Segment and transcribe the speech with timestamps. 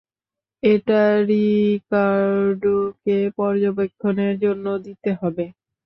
[0.63, 5.45] এটা রিকার্ডোকে পর্যবেক্ষণের জন্য দিতে হবে।